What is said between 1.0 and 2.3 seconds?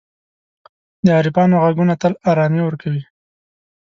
د عارفانو ږغونه تل